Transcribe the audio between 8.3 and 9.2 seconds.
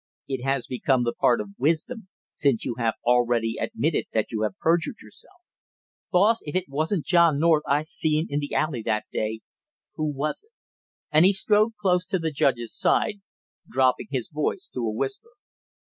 the alley that